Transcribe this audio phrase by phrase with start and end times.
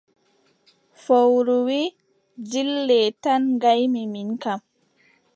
[1.03, 1.95] Fowru wii:
[2.49, 4.59] dile tan ngaymi min kam!